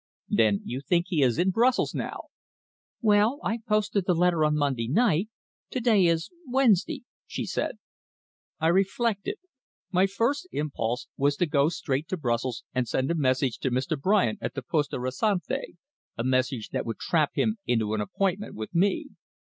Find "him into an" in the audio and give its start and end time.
17.35-18.01